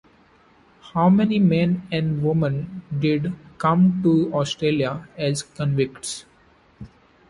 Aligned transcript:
How 0.93 1.09
many 1.09 1.37
men 1.37 1.87
and 1.91 2.23
women 2.23 2.81
did 2.99 3.33
come 3.59 4.01
to 4.01 4.33
Australia 4.33 5.07
as 5.15 5.43
convicts? 5.43 6.25